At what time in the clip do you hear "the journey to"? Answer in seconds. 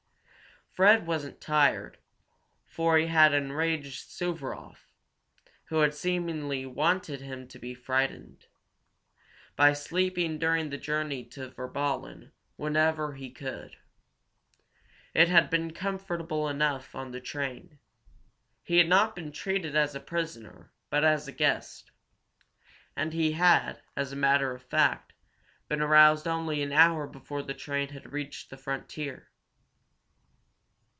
10.69-11.49